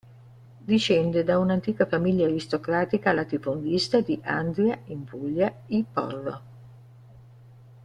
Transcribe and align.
Discende 0.71 1.23
da 1.23 1.37
un'antica 1.37 1.85
famiglia 1.85 2.25
aristocratica 2.25 3.13
latifondista 3.13 3.99
di 4.01 4.19
Andria, 4.23 4.81
in 4.85 5.03
Puglia, 5.03 5.53
i 5.67 5.83
Porro. 5.93 6.41